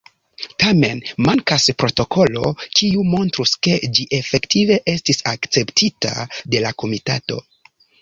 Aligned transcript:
Tamen 0.61 1.01
mankas 1.25 1.65
protokolo 1.83 2.49
kiu 2.81 3.05
montrus, 3.11 3.55
ke 3.69 3.77
ĝi 3.99 4.09
efektive 4.23 4.81
estis 4.97 5.25
akceptita 5.37 6.19
de 6.43 6.67
la 6.69 6.77
komitato. 6.83 7.43